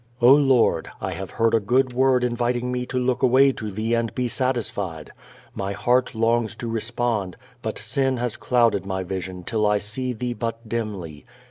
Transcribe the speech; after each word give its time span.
"_O 0.23 0.47
Lord, 0.47 0.89
I 0.99 1.11
have 1.11 1.29
heard 1.29 1.53
a 1.53 1.59
good 1.59 1.93
word 1.93 2.23
inviting 2.23 2.71
me 2.71 2.87
to 2.87 2.97
look 2.97 3.21
away 3.21 3.51
to 3.51 3.69
Thee 3.69 3.93
and 3.93 4.11
be 4.15 4.27
satisfied. 4.27 5.11
My 5.53 5.73
heart 5.73 6.15
longs 6.15 6.55
to 6.55 6.67
respond, 6.67 7.37
but 7.61 7.77
sin 7.77 8.17
has 8.17 8.35
clouded 8.35 8.83
my 8.83 9.03
vision 9.03 9.43
till 9.43 9.67
I 9.67 9.77
see 9.77 10.13
Thee 10.13 10.33
but 10.33 10.67
dimly. 10.67 11.27